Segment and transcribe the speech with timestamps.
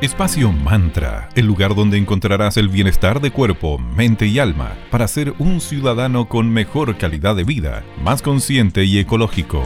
[0.00, 5.34] Espacio Mantra, el lugar donde encontrarás el bienestar de cuerpo, mente y alma para ser
[5.40, 9.60] un ciudadano con mejor calidad de vida, más consciente y ecológico.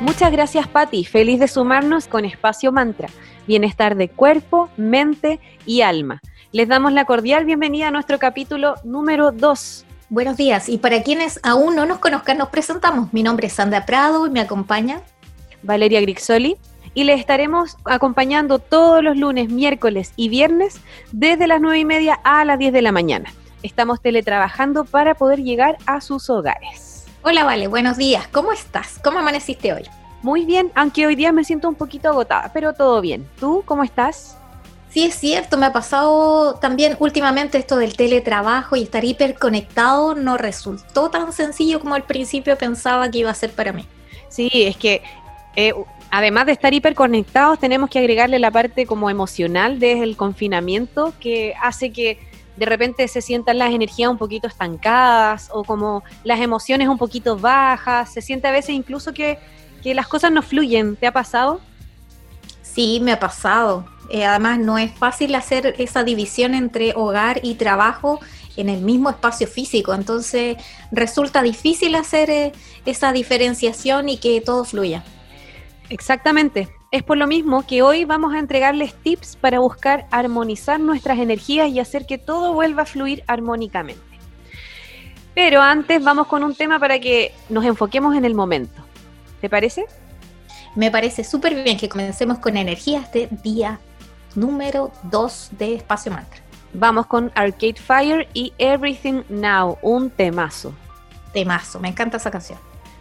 [0.00, 3.08] Muchas gracias Patti, feliz de sumarnos con Espacio Mantra,
[3.46, 6.20] bienestar de cuerpo, mente y alma.
[6.52, 9.86] Les damos la cordial bienvenida a nuestro capítulo número 2.
[10.10, 13.14] Buenos días, y para quienes aún no nos conozcan, nos presentamos.
[13.14, 15.00] Mi nombre es Sandra Prado y me acompaña
[15.62, 16.58] Valeria Grixoli
[16.98, 20.80] y les estaremos acompañando todos los lunes, miércoles y viernes
[21.12, 23.32] desde las 9 y media a las 10 de la mañana.
[23.62, 27.06] Estamos teletrabajando para poder llegar a sus hogares.
[27.22, 28.26] Hola Vale, buenos días.
[28.26, 28.98] ¿Cómo estás?
[29.04, 29.84] ¿Cómo amaneciste hoy?
[30.22, 33.28] Muy bien, aunque hoy día me siento un poquito agotada, pero todo bien.
[33.38, 34.36] ¿Tú cómo estás?
[34.90, 40.36] Sí, es cierto, me ha pasado también últimamente esto del teletrabajo y estar hiperconectado no
[40.36, 43.86] resultó tan sencillo como al principio pensaba que iba a ser para mí.
[44.28, 45.00] Sí, es que
[45.54, 45.72] eh,
[46.10, 51.54] además de estar hiperconectados, tenemos que agregarle la parte como emocional desde el confinamiento que
[51.60, 52.18] hace que
[52.58, 57.38] de repente se sientan las energías un poquito estancadas o como las emociones un poquito
[57.38, 58.12] bajas.
[58.12, 59.38] Se siente a veces incluso que,
[59.84, 60.96] las cosas no fluyen.
[60.96, 61.60] ¿Te ha pasado?
[62.60, 63.86] Sí, me ha pasado.
[64.10, 68.20] Eh, además, no es fácil hacer esa división entre hogar y trabajo
[68.56, 69.94] en el mismo espacio físico.
[69.94, 70.58] Entonces,
[70.90, 72.52] resulta difícil hacer eh,
[72.84, 75.04] esa diferenciación y que todo fluya.
[75.90, 76.68] Exactamente.
[76.90, 81.68] Es por lo mismo que hoy vamos a entregarles tips para buscar armonizar nuestras energías
[81.68, 84.00] y hacer que todo vuelva a fluir armónicamente.
[85.34, 88.82] Pero antes vamos con un tema para que nos enfoquemos en el momento.
[89.40, 89.86] ¿Te parece?
[90.74, 93.78] Me parece súper bien que comencemos con energías de día
[94.34, 96.40] número 2 de Espacio Mantra.
[96.72, 100.72] Vamos con Arcade Fire y Everything Now, un temazo.
[101.32, 102.58] Temazo, me encanta esa canción.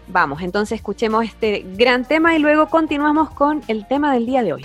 [0.07, 4.53] Vamos, entonces escuchemos este gran tema y luego continuamos con el tema del día de
[4.53, 4.61] hoy.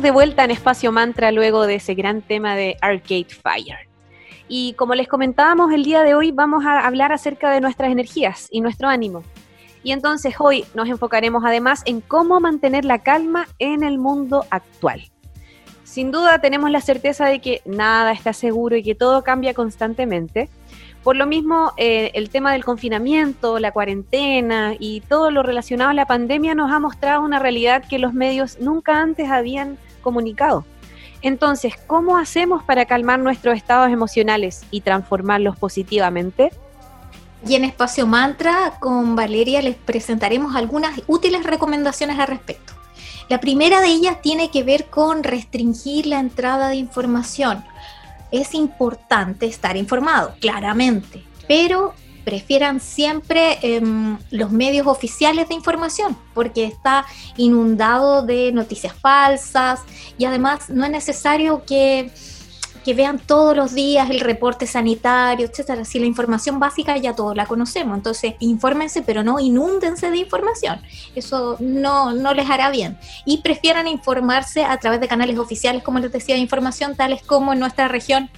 [0.00, 3.90] De vuelta en Espacio Mantra luego de ese gran tema de Arcade Fire.
[4.48, 8.48] Y como les comentábamos el día de hoy, vamos a hablar acerca de nuestras energías
[8.50, 9.22] y nuestro ánimo.
[9.82, 15.10] Y entonces hoy nos enfocaremos además en cómo mantener la calma en el mundo actual.
[15.84, 20.48] Sin duda tenemos la certeza de que nada está seguro y que todo cambia constantemente.
[21.02, 25.94] Por lo mismo, eh, el tema del confinamiento, la cuarentena y todo lo relacionado a
[25.94, 30.64] la pandemia nos ha mostrado una realidad que los medios nunca antes habían comunicado.
[31.20, 36.52] Entonces, ¿cómo hacemos para calmar nuestros estados emocionales y transformarlos positivamente?
[37.46, 42.74] Y en Espacio Mantra con Valeria les presentaremos algunas útiles recomendaciones al respecto.
[43.28, 47.64] La primera de ellas tiene que ver con restringir la entrada de información.
[48.32, 51.94] Es importante estar informado, claramente, pero
[52.24, 57.04] prefieran siempre em, los medios oficiales de información, porque está
[57.36, 59.80] inundado de noticias falsas
[60.18, 62.10] y además no es necesario que,
[62.84, 65.84] que vean todos los días el reporte sanitario, etcétera.
[65.84, 70.80] Si la información básica ya todos la conocemos, entonces infórmense, pero no inúndense de información.
[71.14, 72.98] Eso no, no les hará bien.
[73.24, 77.52] Y prefieran informarse a través de canales oficiales, como les decía, de información, tales como
[77.52, 78.30] en nuestra región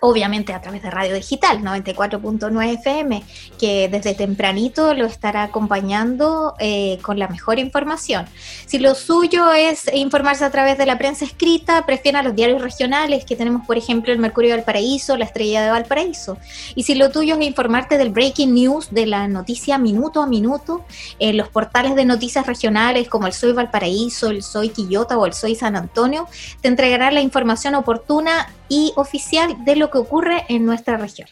[0.00, 3.22] Obviamente a través de radio digital 94.9 FM,
[3.58, 8.26] que desde tempranito lo estará acompañando eh, con la mejor información.
[8.66, 13.24] Si lo suyo es informarse a través de la prensa escrita, prefieran los diarios regionales,
[13.24, 16.38] que tenemos por ejemplo el Mercurio de Valparaíso, la Estrella de Valparaíso.
[16.74, 20.84] Y si lo tuyo es informarte del breaking news, de la noticia minuto a minuto,
[21.18, 25.32] en los portales de noticias regionales como el Soy Valparaíso, el Soy Quillota o el
[25.32, 26.28] Soy San Antonio,
[26.60, 31.28] te entregarán la información oportuna y oficial de lo que ocurre en nuestra región.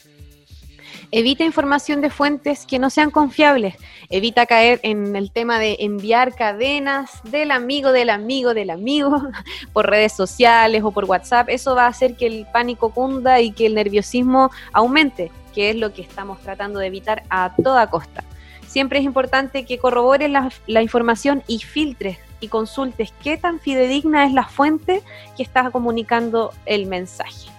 [1.10, 3.76] Evita información de fuentes que no sean confiables.
[4.10, 9.22] Evita caer en el tema de enviar cadenas del amigo, del amigo, del amigo
[9.72, 11.48] por redes sociales o por WhatsApp.
[11.48, 15.76] Eso va a hacer que el pánico cunda y que el nerviosismo aumente, que es
[15.76, 18.22] lo que estamos tratando de evitar a toda costa.
[18.66, 24.32] Siempre es importante que corrobores la, información y filtres y consultes qué tan fidedigna es
[24.32, 25.02] la fuente
[25.36, 27.50] que está comunicando el mensaje.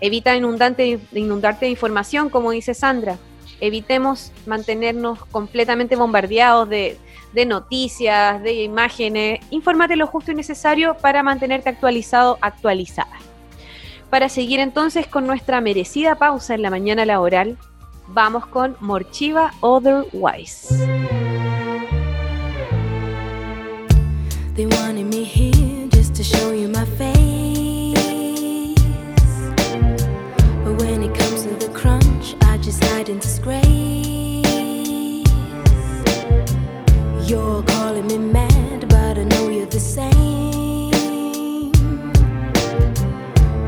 [0.00, 3.18] Evita inundarte, de información, como dice Sandra.
[3.60, 6.98] Evitemos mantenernos completamente bombardeados de,
[7.32, 9.40] de noticias, de imágenes.
[9.50, 13.16] Infórmate lo justo y necesario para mantenerte actualizado, actualizada.
[14.10, 17.56] Para seguir entonces con nuestra merecida pausa en la mañana laboral,
[18.08, 20.68] vamos con Morchiva Otherwise.
[24.54, 28.78] They wanted me here just to show you my face.
[30.62, 33.64] But when it comes to the crunch, I just hide in disgrace.
[37.28, 41.72] You're calling me mad, but I know you're the same.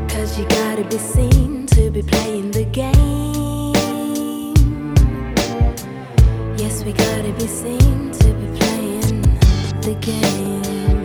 [0.07, 3.73] Cause you gotta be seen to be playing the game.
[6.57, 8.66] Yes, we gotta be seen to be playing
[9.87, 11.01] the game.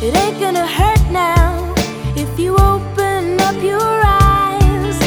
[0.00, 1.74] It ain't gonna hurt now
[2.14, 4.98] if you open up your eyes.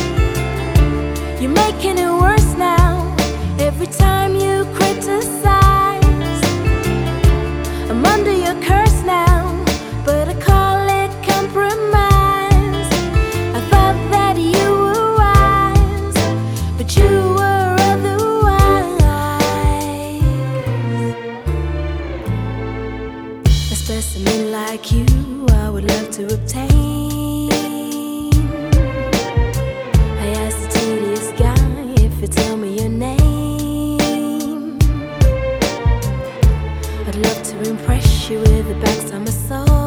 [1.42, 2.37] You're making it worse
[38.30, 39.87] you with the backs of my soul.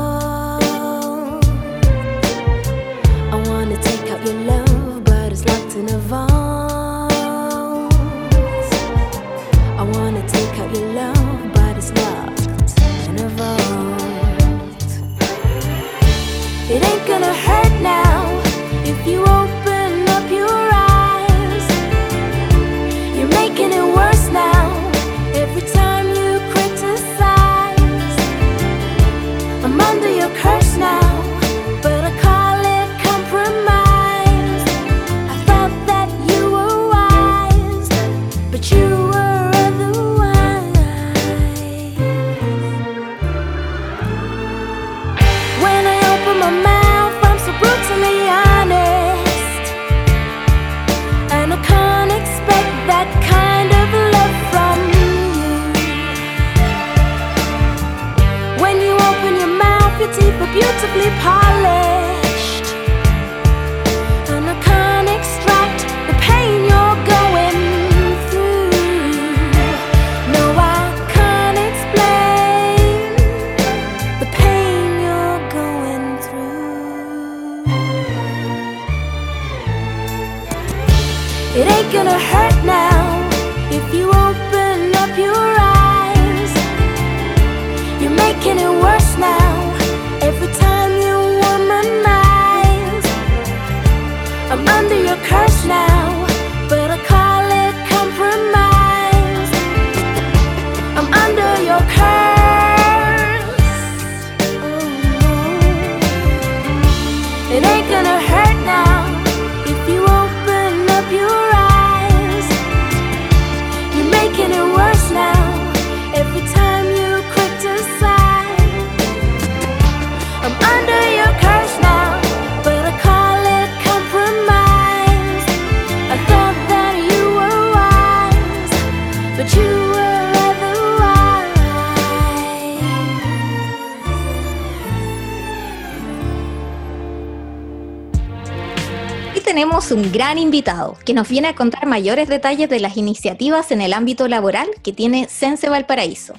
[140.20, 144.28] Gran invitado que nos viene a contar mayores detalles de las iniciativas en el ámbito
[144.28, 146.34] laboral que tiene Sense Valparaíso.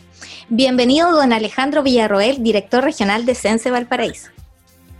[0.49, 4.29] Bienvenido, don Alejandro Villarroel, director regional de Sense Valparaíso.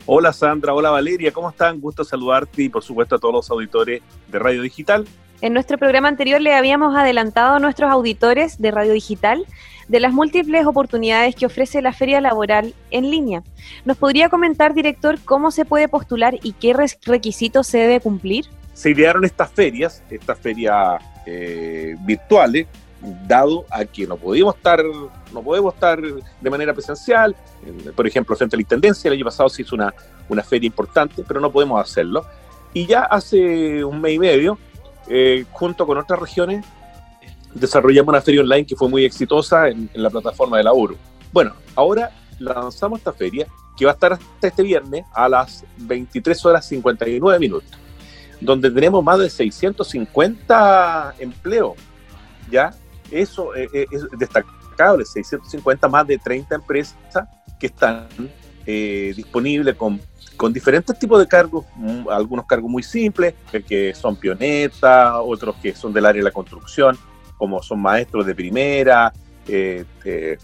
[0.07, 1.79] Hola Sandra, hola Valeria, ¿cómo están?
[1.79, 5.05] Gusto saludarte y por supuesto a todos los auditores de Radio Digital.
[5.41, 9.45] En nuestro programa anterior le habíamos adelantado a nuestros auditores de Radio Digital
[9.89, 13.43] de las múltiples oportunidades que ofrece la feria laboral en línea.
[13.85, 16.73] ¿Nos podría comentar, director, cómo se puede postular y qué
[17.05, 18.47] requisitos se debe cumplir?
[18.73, 22.67] Se idearon estas ferias, estas ferias eh, virtuales,
[23.27, 24.83] dado a que no podíamos estar,
[25.33, 27.35] no podemos estar de manera presencial.
[27.95, 29.93] Por ejemplo, frente a la Intendencia, el año pasado se hizo una,
[30.29, 32.25] una feria importante, pero no podemos hacerlo.
[32.73, 34.57] Y ya hace un mes y medio,
[35.07, 36.65] eh, junto con otras regiones,
[37.53, 40.95] desarrollamos una feria online que fue muy exitosa en, en la plataforma de la URU.
[41.33, 43.47] Bueno, ahora lanzamos esta feria
[43.77, 47.71] que va a estar hasta este viernes a las 23 horas 59 minutos,
[48.41, 51.74] donde tenemos más de 650 empleos.
[52.50, 52.74] ¿Ya?
[53.10, 56.98] Eso eh, eh, es destacable, 650 más de 30 empresas
[57.60, 58.07] que están
[58.65, 60.01] eh, disponibles con,
[60.36, 63.36] con diferentes tipos de cargos, mm, algunos cargos muy simples,
[63.67, 66.98] que son pionetas, otros que son del área de la construcción,
[67.38, 69.13] como son maestros de primera,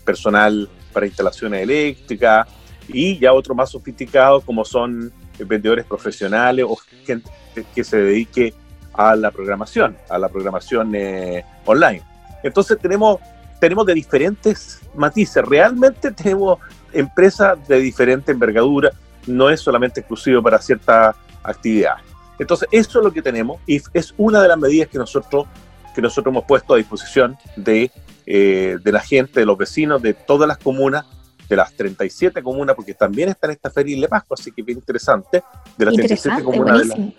[0.03, 2.47] personal para instalaciones eléctricas,
[2.89, 5.11] y ya otros más sofisticados como son
[5.45, 6.75] vendedores profesionales o
[7.05, 7.29] gente
[7.73, 8.53] que se dedique
[8.93, 12.01] a la programación, a la programación eh, online.
[12.43, 13.19] Entonces tenemos,
[13.59, 16.59] tenemos de diferentes matices, realmente tenemos
[16.91, 18.91] empresas de diferente envergadura,
[19.27, 21.95] no es solamente exclusivo para cierta actividad.
[22.39, 25.47] Entonces eso es lo que tenemos y es una de las medidas que nosotros,
[25.93, 27.91] que nosotros hemos puesto a disposición de,
[28.25, 31.05] eh, de la gente, de los vecinos, de todas las comunas,
[31.47, 34.77] de las 37 comunas, porque también está en esta feria de Pascua, así que bien
[34.79, 35.43] interesante,
[35.77, 37.13] de las 37 Interesante, comunas de la.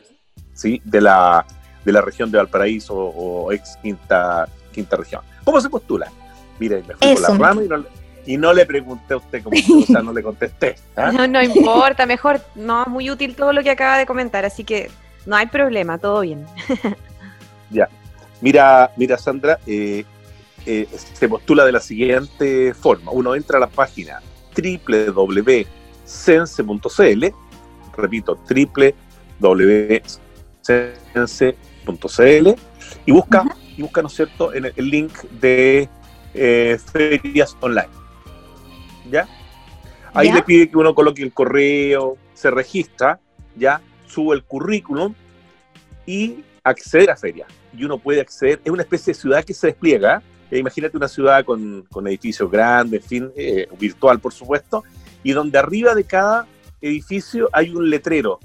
[0.54, 0.82] ¿sí?
[0.84, 1.46] de, la,
[1.84, 5.22] de la región de Valparaíso o ex quinta, quinta región.
[5.44, 6.10] ¿Cómo se postula?
[6.58, 7.88] Mire, me fui Eso por la rama y no, le-
[8.26, 10.76] y no le pregunté a usted cómo, o sea, no le contesté.
[10.96, 11.10] ¿ah?
[11.12, 14.90] No, no importa, mejor, no, muy útil todo lo que acaba de comentar, así que
[15.24, 16.44] no hay problema, todo bien.
[18.40, 20.04] Mira, mira Sandra, eh,
[20.68, 23.10] eh, se postula de la siguiente forma.
[23.10, 24.20] Uno entra a la página
[24.54, 25.64] www.sense.cl,
[27.96, 28.38] repito,
[29.40, 30.08] www.sense.cl
[33.06, 33.44] y busca,
[33.76, 35.88] y busca, ¿no es cierto?, en el, el link de
[36.34, 37.88] eh, ferias online.
[39.10, 39.26] ¿Ya?
[40.12, 40.34] Ahí ¿Ya?
[40.34, 43.20] le pide que uno coloque el correo, se registra,
[43.56, 45.14] ya, sube el currículum
[46.04, 47.46] y acceder a feria.
[47.74, 50.22] Y uno puede acceder, es una especie de ciudad que se despliega.
[50.50, 54.82] Eh, imagínate una ciudad con, con edificios grandes, en fin, eh, virtual por supuesto,
[55.22, 56.46] y donde arriba de cada
[56.80, 58.38] edificio hay un letrero,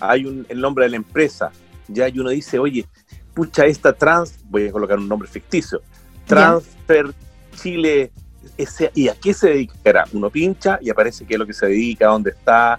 [0.00, 1.50] hay un, el nombre de la empresa,
[1.88, 2.86] ya, y uno dice, oye,
[3.34, 5.80] pucha, esta trans, voy a colocar un nombre ficticio,
[6.26, 7.12] Transfer
[7.56, 8.12] Chile,
[8.56, 10.04] ese- ¿y a qué se dedicará?
[10.12, 12.78] Uno pincha y aparece qué es lo que se dedica, dónde está,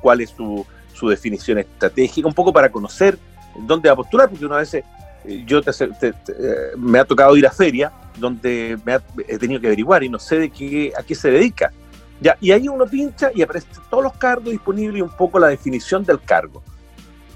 [0.00, 3.18] cuál es su, su definición estratégica, un poco para conocer
[3.66, 4.84] dónde va a postular, porque una vez eh,
[5.24, 9.38] yo te- te- te- eh, me ha tocado ir a feria donde me ha- he
[9.38, 11.72] tenido que averiguar y no sé de qué, a qué se dedica.
[12.20, 15.48] Ya, y ahí uno pincha y aparecen todos los cargos disponibles y un poco la
[15.48, 16.62] definición del cargo.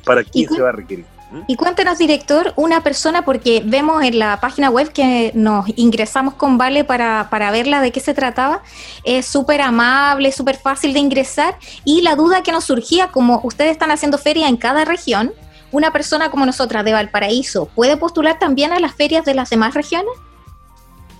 [0.05, 1.07] ¿Para quién se va a requerir?
[1.33, 1.41] ¿Mm?
[1.49, 6.59] Y cuéntenos, director, una persona, porque vemos en la página web que nos ingresamos con
[6.59, 8.63] Vale para, para verla de qué se trataba,
[9.05, 11.57] es súper amable, súper fácil de ingresar,
[11.87, 15.33] y la duda que nos surgía, como ustedes están haciendo feria en cada región,
[15.75, 19.75] una persona como nosotras de Valparaíso, ¿puede postular también a las ferias de las demás
[19.75, 20.13] regiones?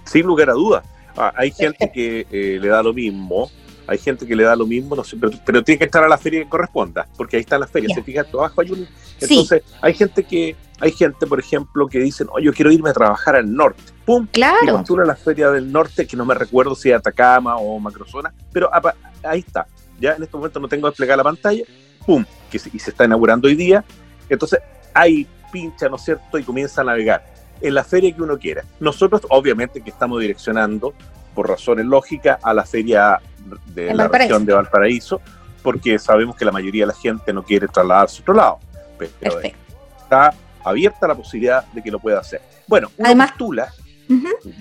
[0.05, 0.85] Sin lugar a dudas.
[1.17, 3.51] Ah, hay gente que eh, le da lo mismo,
[3.87, 6.09] hay gente que le da lo mismo, no sé, pero, pero tiene que estar a
[6.09, 7.95] la feria que corresponda, porque ahí están las ferias.
[7.95, 8.87] Se fija, abajo hay un.
[9.19, 9.27] Sí.
[9.39, 12.93] Entonces, hay gente que, hay gente, por ejemplo, que dicen, oh, yo quiero irme a
[12.93, 13.83] trabajar al norte.
[14.05, 14.25] ¡Pum!
[14.25, 17.57] Y Claro, postula a la feria del norte, que no me recuerdo si es Atacama
[17.57, 19.67] o Macrozona, pero apa- ahí está.
[20.01, 21.65] Ya en este momento no tengo desplegada la pantalla,
[22.07, 22.25] ¡pum!
[22.51, 23.85] Que se, y se está inaugurando hoy día.
[24.29, 24.61] Entonces,
[24.93, 26.39] ahí pincha, ¿no es cierto?
[26.39, 27.25] Y comienza a navegar
[27.61, 28.65] en la feria que uno quiera.
[28.81, 30.95] Nosotros, obviamente, que estamos direccionando,
[31.35, 33.21] por razones lógicas, a la feria
[33.67, 34.29] de En la Valparaíso.
[34.35, 35.21] región de Valparaíso,
[35.63, 38.59] porque sabemos que la mayoría de la gente no quiere trasladarse a otro lado.
[38.99, 39.59] Pero perfecto.
[40.03, 40.33] está
[40.65, 42.41] abierta la posibilidad de que lo pueda hacer.
[42.67, 43.73] Bueno, uno Además- postula,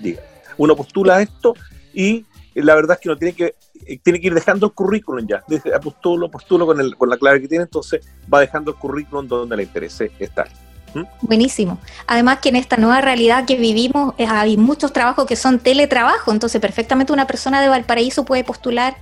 [0.00, 0.20] diga,
[0.56, 1.54] uno postula esto
[1.92, 3.54] y la verdad es que uno tiene que
[3.86, 5.42] eh, tiene que ir dejando el currículum ya.
[5.74, 9.26] Ah, postulo, postulo con, el, con la clave que tiene, entonces va dejando el currículum
[9.26, 10.48] donde le interese estar.
[11.22, 11.78] Buenísimo.
[12.06, 16.30] Además que en esta nueva realidad que vivimos eh, hay muchos trabajos que son teletrabajo,
[16.30, 18.96] entonces perfectamente una persona de Valparaíso puede postular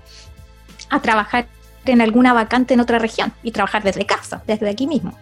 [0.88, 1.46] a trabajar
[1.84, 5.12] en alguna vacante en otra región y trabajar desde casa, desde aquí mismo.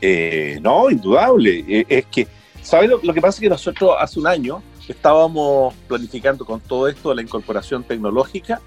[0.00, 1.64] Eh, no, indudable.
[1.66, 2.28] Eh, es que,
[2.62, 3.36] ¿sabes lo, lo que pasa?
[3.36, 8.60] Es que nosotros hace un año estábamos planificando con todo esto la incorporación tecnológica,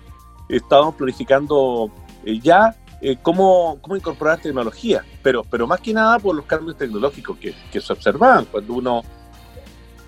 [0.48, 1.92] estábamos planificando
[2.26, 6.78] eh, ya eh, cómo, cómo incorporar tecnología, pero, pero más que nada por los cambios
[6.78, 9.04] tecnológicos que, que se observaban cuando uno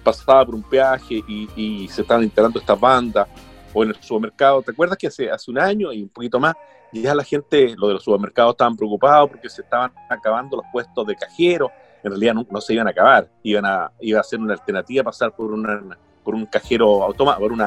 [0.03, 3.27] pasaba por un peaje y, se estaban instalando estas bandas
[3.73, 4.61] o en el supermercado.
[4.61, 6.55] ¿Te acuerdas que hace, hace un año y un poquito más,
[6.91, 11.07] ya la gente, lo de los supermercados, estaban preocupados porque se estaban acabando los puestos
[11.07, 11.71] de cajero?
[12.03, 15.31] En realidad no, se iban a acabar, iban a, iba a ser una alternativa pasar
[15.33, 17.57] por, una, por un cajero automático, por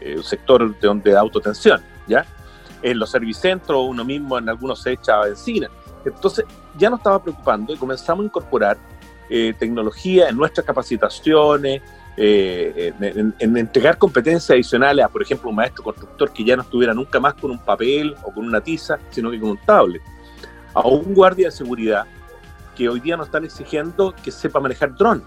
[0.00, 2.24] eh, un sector de, donde de autotensión, ¿ya?
[2.82, 5.68] En los servicentros, uno mismo en algunos se echa benzina.
[6.04, 6.44] Entonces,
[6.78, 8.76] ya nos estaba preocupando y comenzamos a incorporar
[9.28, 11.82] eh, tecnología en nuestras capacitaciones,
[12.16, 16.62] eh, en, en, entregar competencias adicionales a, por ejemplo, un maestro constructor que ya no
[16.62, 20.00] estuviera nunca más con un papel o con una tiza, sino que con un tablet.
[20.72, 22.06] A un guardia de seguridad
[22.76, 25.22] que hoy día nos están exigiendo que sepa manejar dron,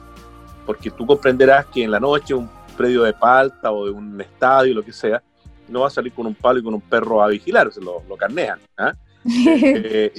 [0.66, 4.74] porque tú comprenderás que en la noche un predio de palta o de un estadio,
[4.74, 5.22] lo que sea,
[5.68, 8.04] no va a salir con un palo y con un perro a vigilar, se lo,
[8.08, 8.60] lo carnean.
[8.78, 8.94] ¿ah?
[9.46, 10.14] eh,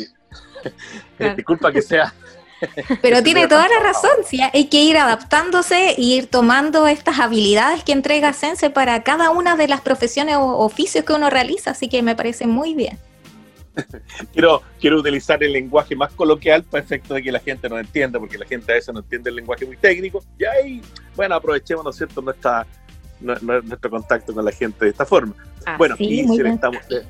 [1.18, 2.12] eh, disculpa que sea
[3.02, 7.84] pero tiene toda la razón, sí, hay que ir adaptándose e ir tomando estas habilidades
[7.84, 11.88] que entrega Sense para cada una de las profesiones o oficios que uno realiza, así
[11.88, 12.98] que me parece muy bien.
[14.32, 18.18] quiero, quiero utilizar el lenguaje más coloquial para efecto de que la gente nos entienda,
[18.18, 20.82] porque la gente a veces no entiende el lenguaje muy técnico, y ahí,
[21.16, 22.66] bueno, aprovechemos, ¿no es cierto?, nuestra,
[23.20, 25.34] nuestro contacto con la gente de esta forma.
[25.66, 27.04] Ah, bueno, sí, y, si le estamos, eh,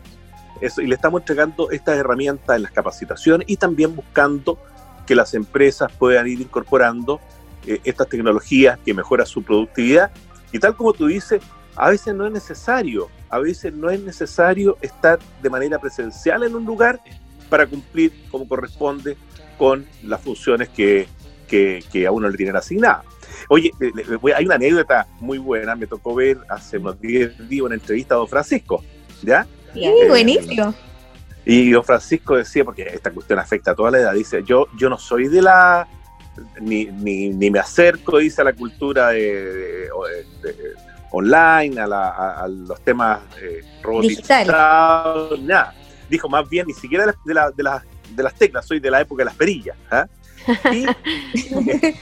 [0.60, 4.58] eso, y le estamos entregando estas herramientas en las capacitaciones y también buscando
[5.06, 7.20] que las empresas puedan ir incorporando
[7.66, 10.10] eh, estas tecnologías que mejoran su productividad.
[10.52, 11.40] Y tal como tú dices,
[11.80, 16.54] a veces no es necesario, a veces no es necesario estar de manera presencial en
[16.54, 17.00] un lugar
[17.48, 19.16] para cumplir como corresponde
[19.58, 21.06] con las funciones que,
[21.48, 23.04] que, que a uno le tienen asignadas.
[23.48, 23.70] Oye,
[24.36, 28.18] hay una anécdota muy buena, me tocó ver hace unos 10 días una entrevista a
[28.18, 28.84] don Francisco,
[29.22, 29.46] ¿ya?
[29.72, 30.74] Sí, buenísimo.
[31.46, 34.88] Y don Francisco decía, porque esta cuestión afecta a toda la edad, dice, yo, yo
[34.90, 35.88] no soy de la,
[36.60, 39.88] ni, ni, ni me acerco, dice, a la cultura de, de-
[40.42, 45.74] de- de- online, a, la- a- a los temas eh, robotizados, nada.
[46.08, 47.82] Dijo, más bien, ni siquiera de, la- de, la- de las-
[48.16, 49.76] de las teclas, soy de la época de las perillas.
[49.90, 50.06] ¿ah?
[50.72, 50.84] Y,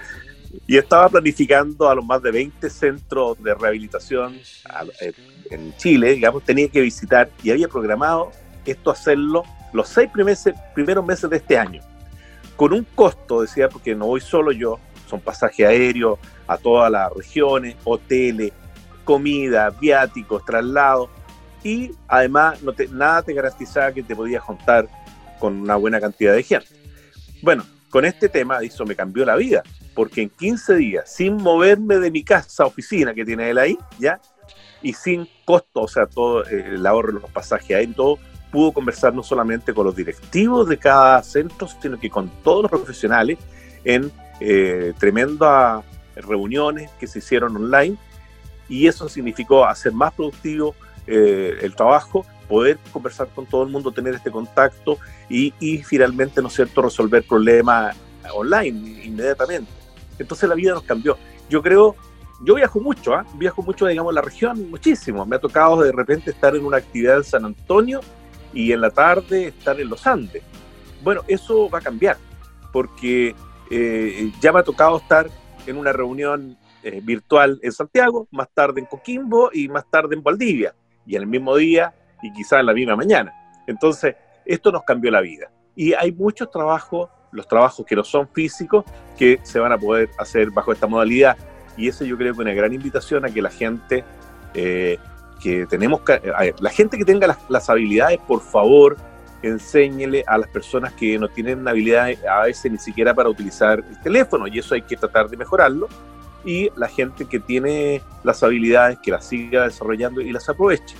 [0.66, 5.12] y estaba planificando a los más de 20 centros de rehabilitación a- eh,
[5.51, 8.33] en Chile, digamos, tenía que visitar y había programado
[8.64, 10.44] esto hacerlo los seis primeros,
[10.75, 11.83] primeros meses de este año.
[12.57, 17.12] Con un costo, decía, porque no voy solo yo, son pasajes aéreos a todas las
[17.14, 18.53] regiones, hoteles,
[19.09, 21.09] comida, viáticos, traslados,
[21.64, 24.87] y además te- nada te garantizaba que te podías juntar
[25.38, 26.68] con una buena cantidad de gente.
[27.40, 29.62] Bueno, con este tema, eso me cambió la vida,
[29.94, 34.21] porque en 15 días, sin moverme de mi casa, oficina que tiene él ahí, ¿ya?
[34.83, 38.18] Y sin costo, o sea, todo eh, el ahorro los pasajes aéreos, todo,
[38.53, 42.71] pudo conversar no solamente con los directivos de cada centro, sino que con todos los
[42.71, 43.38] profesionales
[43.85, 45.83] en eh, tremendas
[46.14, 47.97] reuniones que se hicieron online
[48.68, 50.74] y eso significó hacer más productivo
[51.07, 55.52] eh, el trabajo, poder conversar con todo el mundo, tener este contacto y,
[55.83, 57.96] finalmente, ¿no es cierto?, resolver problemas
[58.35, 59.70] online inmediatamente.
[60.18, 61.16] Entonces la vida nos cambió.
[61.48, 61.96] Yo creo,
[62.42, 63.24] yo viajo mucho, ¿ah?
[63.35, 65.24] viajo mucho, digamos, la región, muchísimo.
[65.24, 68.00] Me ha tocado de repente estar en una actividad en San Antonio
[68.52, 70.42] y en la tarde estar en los Andes.
[71.02, 72.16] Bueno, eso va a cambiar,
[72.72, 73.35] porque
[73.70, 75.28] eh, ya me ha tocado estar
[75.66, 80.23] en una reunión eh, virtual en Santiago, más tarde en Coquimbo y más tarde en
[80.23, 80.75] Valdivia,
[81.07, 83.33] y en el mismo día y quizás en la misma mañana.
[83.67, 85.51] Entonces, esto nos cambió la vida.
[85.75, 88.85] Y hay muchos trabajos, los trabajos que no son físicos,
[89.17, 91.37] que se van a poder hacer bajo esta modalidad.
[91.77, 94.05] Y eso yo creo que es una gran invitación a que la gente
[94.55, 94.99] eh,
[95.41, 96.01] que tenemos
[96.59, 98.97] la gente que tenga las habilidades, por favor,
[99.43, 104.01] enséñele a las personas que no tienen habilidades a veces ni siquiera para utilizar el
[104.01, 105.88] teléfono y eso hay que tratar de mejorarlo
[106.44, 110.96] y la gente que tiene las habilidades que las siga desarrollando y las aproveche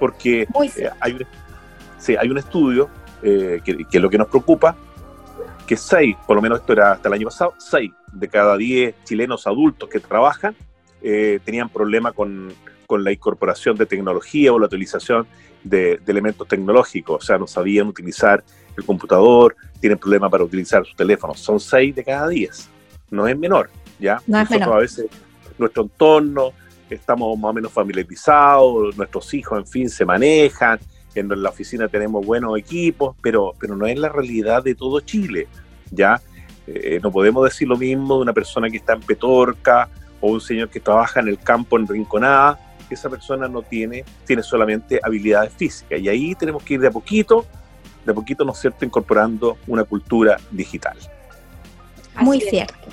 [0.00, 1.26] porque eh, hay, un,
[1.98, 2.88] sí, hay un estudio
[3.22, 4.74] eh, que, que es lo que nos preocupa
[5.66, 9.04] que 6, por lo menos esto era hasta el año pasado, 6 de cada 10
[9.04, 10.56] chilenos adultos que trabajan
[11.00, 12.52] eh, tenían problema con,
[12.86, 15.28] con la incorporación de tecnología o la utilización
[15.62, 18.42] de, de, elementos tecnológicos, o sea, no sabían utilizar
[18.76, 21.34] el computador, tienen problemas para utilizar su teléfono.
[21.34, 22.68] Son 6 de cada 10.
[23.10, 24.20] No es menor, ¿ya?
[24.26, 24.76] No es Nosotros menor.
[24.76, 25.06] a veces,
[25.58, 26.52] nuestro entorno,
[26.88, 30.78] estamos más o menos familiarizados, nuestros hijos, en fin, se manejan,
[31.14, 35.48] en la oficina tenemos buenos equipos, pero, pero no es la realidad de todo Chile,
[35.90, 36.20] ¿ya?
[36.66, 39.88] Eh, no podemos decir lo mismo de una persona que está en Petorca
[40.20, 42.58] o un señor que trabaja en el campo en Rinconada,
[42.88, 45.98] que esa persona no tiene, tiene solamente habilidades físicas.
[45.98, 47.46] Y ahí tenemos que ir de a poquito,
[48.04, 50.96] de a poquito, ¿no es cierto?, incorporando una cultura digital.
[52.20, 52.88] Muy cierto.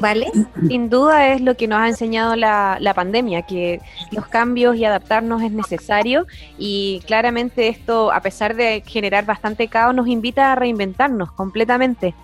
[0.00, 0.30] ¿Vale?
[0.68, 3.80] Sin duda es lo que nos ha enseñado la, la pandemia, que
[4.12, 6.26] los cambios y adaptarnos es necesario
[6.58, 12.14] y claramente esto, a pesar de generar bastante caos, nos invita a reinventarnos completamente.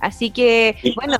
[0.00, 1.18] Así que, bueno,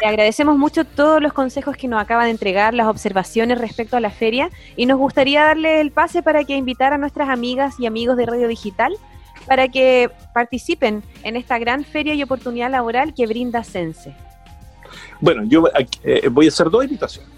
[0.00, 4.00] le agradecemos mucho todos los consejos que nos acaba de entregar, las observaciones respecto a
[4.00, 7.86] la feria y nos gustaría darle el pase para que invitar a nuestras amigas y
[7.86, 8.94] amigos de Radio Digital
[9.46, 14.14] para que participen en esta gran feria y oportunidad laboral que brinda Sense.
[15.20, 15.64] Bueno, yo
[16.02, 17.30] eh, voy a hacer dos invitaciones.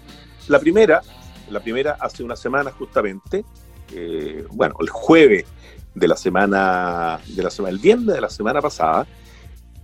[0.47, 1.01] La primera,
[1.49, 3.43] la primera hace una semana justamente,
[3.91, 5.45] eh, bueno, el jueves
[5.93, 9.07] de la semana, de la semana, el viernes de la semana pasada,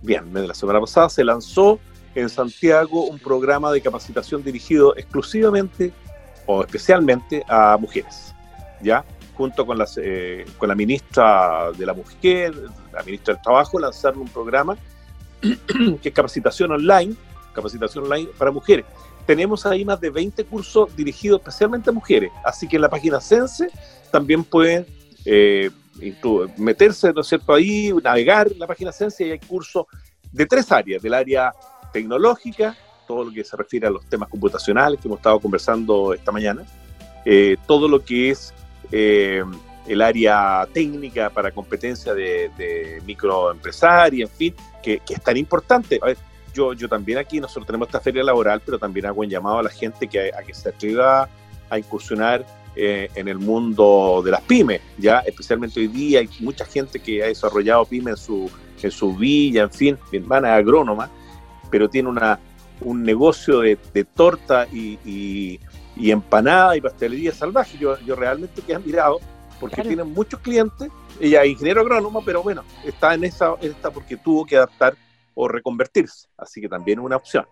[0.02, 1.80] viernes de la semana pasada, se lanzó
[2.14, 5.92] en Santiago un programa de capacitación dirigido exclusivamente
[6.46, 8.34] o especialmente a mujeres,
[8.82, 9.04] ¿ya?
[9.34, 12.54] Junto con, las, eh, con la ministra de la Mujer,
[12.92, 14.76] la ministra del Trabajo, lanzaron un programa
[15.40, 17.16] que es capacitación online,
[17.52, 18.86] capacitación online para mujeres.
[19.26, 23.20] Tenemos ahí más de 20 cursos dirigidos especialmente a mujeres, así que en la página
[23.20, 23.68] Sense
[24.10, 24.86] también pueden
[25.24, 25.70] eh,
[26.56, 29.86] meterse, ¿no es cierto?, ahí, navegar en la página Sense y hay cursos
[30.32, 31.52] de tres áreas, del área
[31.92, 36.32] tecnológica, todo lo que se refiere a los temas computacionales que hemos estado conversando esta
[36.32, 36.64] mañana,
[37.24, 38.52] eh, todo lo que es
[38.90, 39.44] eh,
[39.86, 45.98] el área técnica para competencia de, de en fin, que, que es tan importante.
[46.02, 46.18] A ver,
[46.52, 49.62] yo, yo también aquí, nosotros tenemos esta feria laboral, pero también hago un llamado a
[49.62, 51.28] la gente que, a que se atreva
[51.70, 52.44] a incursionar
[52.76, 57.22] eh, en el mundo de las pymes, ya especialmente hoy día hay mucha gente que
[57.22, 58.50] ha desarrollado pymes en su,
[58.82, 61.10] en su villa, en fin, mi hermana es agrónoma,
[61.70, 62.38] pero tiene una,
[62.80, 65.60] un negocio de, de torta y, y,
[65.96, 67.78] y empanada y pastelería salvaje.
[67.78, 69.20] Yo, yo realmente que he admirado
[69.60, 69.88] porque Claro.
[69.88, 70.88] tienen muchos clientes.
[71.20, 74.96] Ella es ingeniero agrónomo, pero bueno, está en esa, en esta porque tuvo que adaptar
[75.34, 76.28] o reconvertirse.
[76.36, 77.46] Así que también una opción.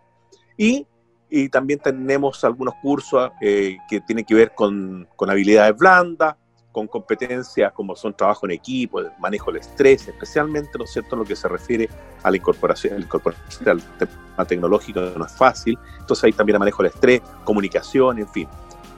[0.56, 0.86] Y,
[1.28, 6.36] y también tenemos algunos cursos eh, que tienen que ver con, con habilidades blandas,
[6.72, 11.16] con competencias como son trabajo en equipo, el manejo del estrés, especialmente, ¿no es cierto?,
[11.16, 11.88] en lo que se refiere
[12.22, 15.78] a la incorporación, la incorporación al tema tecnológico, no es fácil.
[15.98, 18.48] Entonces hay también el manejo del estrés, comunicación, en fin,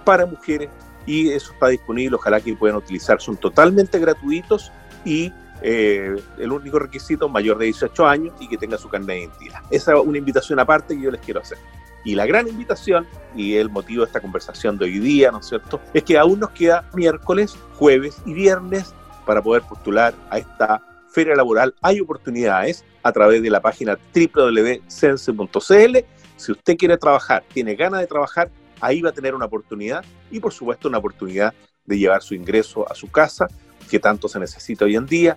[0.05, 0.69] para mujeres
[1.07, 4.71] y eso está disponible, ojalá que puedan utilizar, son totalmente gratuitos
[5.05, 5.33] y
[5.63, 9.61] eh, el único requisito mayor de 18 años y que tenga su carnet de identidad.
[9.71, 11.59] Esa es una invitación aparte que yo les quiero hacer.
[12.05, 15.47] Y la gran invitación, y el motivo de esta conversación de hoy día, ¿no es
[15.47, 18.93] cierto?, es que aún nos queda miércoles, jueves y viernes
[19.25, 21.75] para poder postular a esta feria laboral.
[21.81, 25.97] Hay oportunidades a través de la página www.sense.cl.
[26.37, 30.41] Si usted quiere trabajar, tiene ganas de trabajar, ahí va a tener una oportunidad y
[30.41, 33.47] por supuesto una oportunidad de llevar su ingreso a su casa,
[33.91, 35.37] que tanto se necesita hoy en día.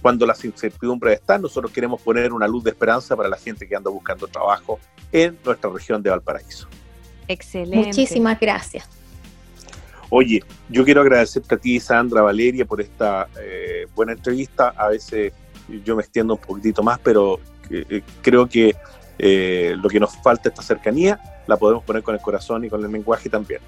[0.00, 3.74] Cuando las incertidumbres están, nosotros queremos poner una luz de esperanza para la gente que
[3.74, 4.78] anda buscando trabajo
[5.12, 6.68] en nuestra región de Valparaíso.
[7.26, 7.76] Excelente.
[7.76, 8.88] Muchísimas gracias.
[10.10, 14.70] Oye, yo quiero agradecerte a ti, Sandra, Valeria, por esta eh, buena entrevista.
[14.70, 15.32] A veces
[15.84, 18.74] yo me extiendo un poquitito más, pero eh, creo que
[19.18, 22.82] eh, lo que nos falta esta cercanía la podemos poner con el corazón y con
[22.84, 23.60] el lenguaje también.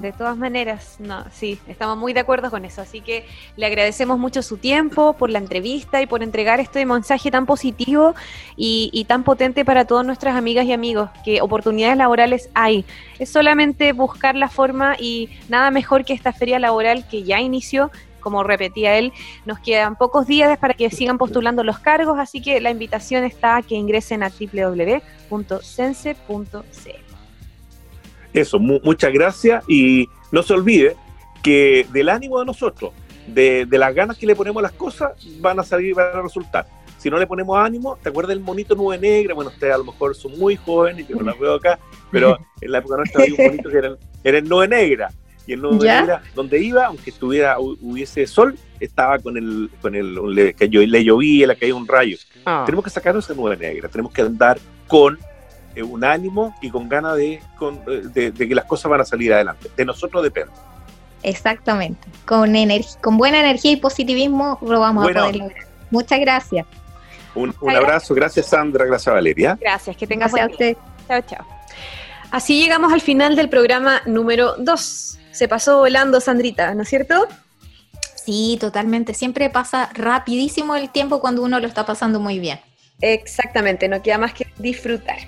[0.00, 2.82] De todas maneras, no, sí, estamos muy de acuerdo con eso.
[2.82, 3.26] Así que
[3.56, 8.14] le agradecemos mucho su tiempo, por la entrevista y por entregar este mensaje tan positivo
[8.56, 12.84] y, tan potente para todas nuestras amigas y amigos, que oportunidades laborales hay.
[13.18, 17.90] Es solamente buscar la forma y nada mejor que esta feria laboral que ya inició.
[18.20, 19.12] Como repetía él,
[19.44, 23.56] nos quedan pocos días para que sigan postulando los cargos, así que la invitación está
[23.56, 25.04] a que ingresen a www.sense.cl.
[28.34, 30.96] Eso, mu- muchas gracias y no se olvide
[31.42, 32.92] que del ánimo de nosotros,
[33.26, 36.22] de, de las ganas que le ponemos a las cosas, van a salir, van a
[36.22, 36.66] resultar.
[36.98, 39.34] Si no le ponemos ánimo, ¿te acuerdas del monito nube negra?
[39.34, 41.78] Bueno, ustedes a lo mejor son muy jóvenes, yo no las veo acá,
[42.10, 45.10] pero en la época nuestra había un monito que era, era el nube negra.
[45.46, 46.00] Y el nube ¿Ya?
[46.00, 50.70] negra, donde iba, aunque estuviera, hu- hubiese sol, estaba con el, con el, le, que
[50.70, 52.16] llo- le llovía, le caía un rayo.
[52.64, 55.18] Tenemos que sacarnos esa nube negra, tenemos que andar con
[55.74, 57.42] eh, un ánimo y con ganas de, eh,
[58.12, 59.68] de, de que las cosas van a salir adelante.
[59.76, 60.52] De nosotros depende.
[61.22, 62.06] Exactamente.
[62.26, 62.54] Con,
[63.00, 65.66] con buena energía y positivismo lo vamos a poder lograr.
[65.90, 66.66] Muchas gracias.
[67.34, 69.58] Un, un abrazo, gracias Sandra, gracias Valeria.
[69.60, 70.78] Gracias, que tengas Gracias a buen día.
[71.08, 71.26] usted.
[71.26, 71.46] Chao, chao.
[72.30, 75.18] Así llegamos al final del programa número 2.
[75.32, 77.26] Se pasó volando, Sandrita, ¿no es cierto?
[78.14, 79.14] Sí, totalmente.
[79.14, 82.60] Siempre pasa rapidísimo el tiempo cuando uno lo está pasando muy bien.
[83.00, 85.18] Exactamente, no queda más que disfrutar.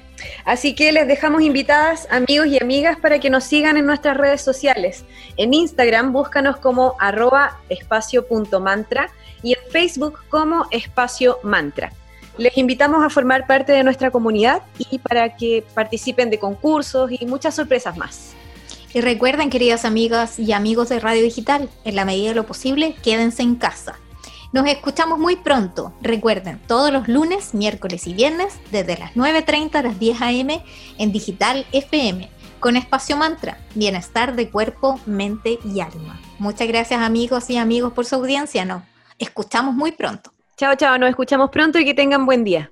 [0.44, 4.42] Así que les dejamos invitadas, amigos y amigas, para que nos sigan en nuestras redes
[4.42, 5.05] sociales.
[5.37, 9.11] En Instagram, búscanos como arroba espacio.mantra
[9.42, 11.92] y en Facebook como espacio mantra.
[12.38, 17.24] Les invitamos a formar parte de nuestra comunidad y para que participen de concursos y
[17.26, 18.35] muchas sorpresas más.
[18.92, 22.94] Y recuerden, queridas amigas y amigos de Radio Digital, en la medida de lo posible,
[23.02, 23.98] quédense en casa.
[24.52, 25.92] Nos escuchamos muy pronto.
[26.00, 30.64] Recuerden, todos los lunes, miércoles y viernes, desde las 9.30 a las 10 a.m.
[30.98, 32.28] en Digital FM,
[32.61, 36.20] con Espacio Mantra, bienestar de cuerpo, mente y alma.
[36.38, 38.64] Muchas gracias amigos y amigos por su audiencia.
[38.64, 38.82] Nos
[39.18, 40.32] escuchamos muy pronto.
[40.56, 42.70] Chao, chao, nos escuchamos pronto y que tengan buen día.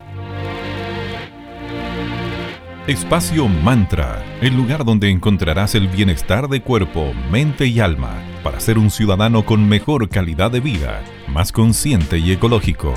[2.86, 8.76] Espacio Mantra, el lugar donde encontrarás el bienestar de cuerpo, mente y alma para ser
[8.76, 11.02] un ciudadano con mejor calidad de vida,
[11.34, 12.94] más consciente y ecológico.